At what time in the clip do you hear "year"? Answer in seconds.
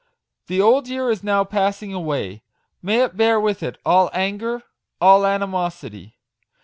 0.87-1.11